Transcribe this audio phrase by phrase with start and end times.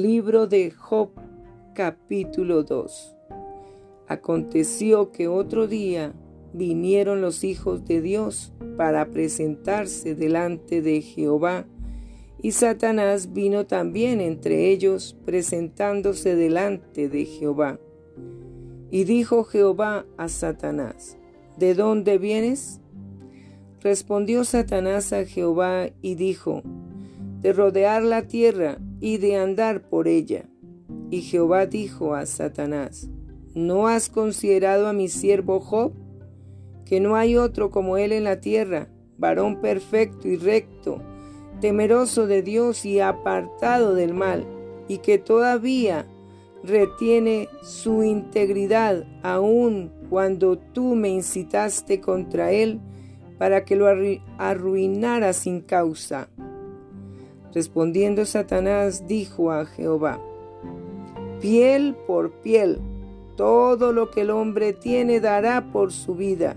[0.00, 1.10] Libro de Job
[1.74, 3.14] capítulo 2
[4.08, 6.14] Aconteció que otro día
[6.54, 11.66] vinieron los hijos de Dios para presentarse delante de Jehová,
[12.40, 17.78] y Satanás vino también entre ellos presentándose delante de Jehová.
[18.90, 21.18] Y dijo Jehová a Satanás,
[21.58, 22.80] ¿De dónde vienes?
[23.82, 26.62] Respondió Satanás a Jehová y dijo,
[27.42, 30.44] de rodear la tierra y de andar por ella.
[31.10, 33.10] Y Jehová dijo a Satanás,
[33.52, 35.92] ¿no has considerado a mi siervo Job?
[36.86, 38.88] Que no hay otro como él en la tierra,
[39.18, 41.02] varón perfecto y recto,
[41.60, 44.46] temeroso de Dios y apartado del mal,
[44.86, 46.06] y que todavía
[46.62, 52.80] retiene su integridad aun cuando tú me incitaste contra él
[53.36, 53.88] para que lo
[54.38, 56.28] arruinara sin causa.
[57.54, 60.20] Respondiendo Satanás dijo a Jehová,
[61.40, 62.80] piel por piel,
[63.36, 66.56] todo lo que el hombre tiene dará por su vida.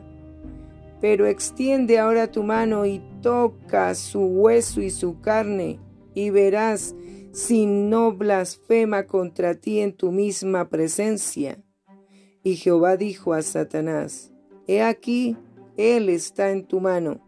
[1.02, 5.80] Pero extiende ahora tu mano y toca su hueso y su carne,
[6.14, 6.96] y verás
[7.32, 11.62] si no blasfema contra ti en tu misma presencia.
[12.44, 14.32] Y Jehová dijo a Satanás,
[14.68, 15.36] He aquí,
[15.76, 17.20] él está en tu mano,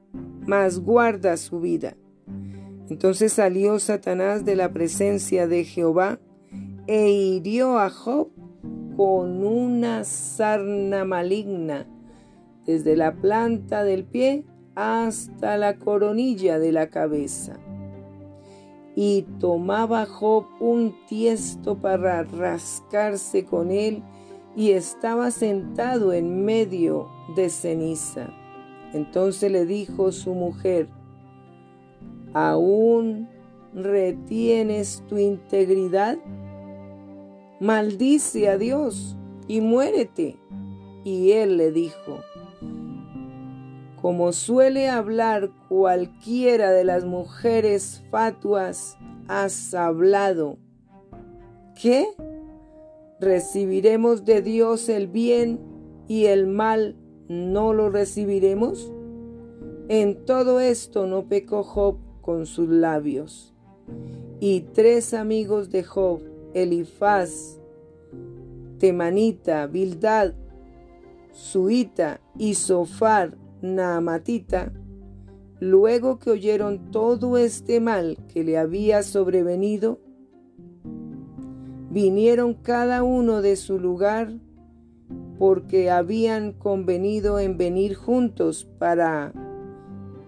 [0.45, 1.97] mas guarda su vida.
[2.89, 6.19] Entonces salió Satanás de la presencia de Jehová
[6.87, 8.29] e hirió a Job
[8.95, 11.85] con una sarna maligna,
[12.65, 17.59] desde la planta del pie hasta la coronilla de la cabeza.
[18.95, 24.01] Y tomaba Job un tiesto para rascarse con él
[24.55, 28.29] y estaba sentado en medio de ceniza.
[28.93, 30.87] Entonces le dijo su mujer,
[32.33, 33.29] ¿Aún
[33.73, 36.17] retienes tu integridad?
[37.59, 40.37] Maldice a Dios y muérete.
[41.03, 42.19] Y él le dijo,
[44.01, 48.97] como suele hablar cualquiera de las mujeres fatuas,
[49.27, 50.57] has hablado.
[51.81, 52.07] ¿Qué?
[53.19, 55.59] ¿Recibiremos de Dios el bien
[56.07, 56.95] y el mal
[57.27, 58.91] no lo recibiremos?
[59.89, 63.53] En todo esto no pecó Job con sus labios.
[64.41, 66.19] Y tres amigos de Job,
[66.53, 67.57] Elifaz,
[68.79, 70.33] Temanita, Bildad,
[71.31, 74.73] Suita y Sofar, Naamatita,
[75.61, 80.01] luego que oyeron todo este mal que le había sobrevenido,
[81.89, 84.33] vinieron cada uno de su lugar
[85.39, 89.31] porque habían convenido en venir juntos para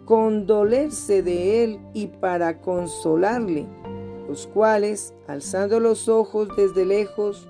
[0.09, 3.68] condolerse de él y para consolarle,
[4.28, 7.47] los cuales, alzando los ojos desde lejos,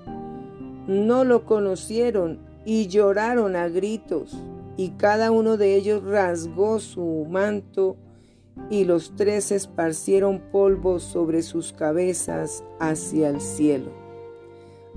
[0.86, 4.36] no lo conocieron y lloraron a gritos,
[4.76, 7.96] y cada uno de ellos rasgó su manto,
[8.68, 13.90] y los tres esparcieron polvo sobre sus cabezas hacia el cielo.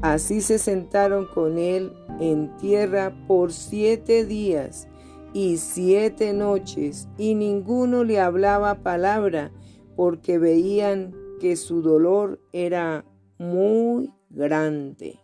[0.02, 4.90] Así se sentaron con él en tierra por siete días,
[5.34, 9.52] y siete noches, y ninguno le hablaba palabra,
[9.96, 13.06] porque veían que su dolor era
[13.38, 15.23] muy grande.